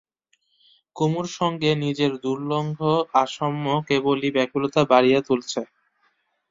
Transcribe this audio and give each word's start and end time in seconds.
কুমুর 0.95 1.27
সঙ্গে 1.37 1.69
নিজের 1.83 2.11
দুর্লঙ্ঘ 2.23 2.79
অসাম্য 3.15 3.65
কেবলই 3.89 4.29
ব্যাকুলতা 4.35 4.81
বাড়িয়ে 4.91 5.19
তুলছে। 5.27 5.61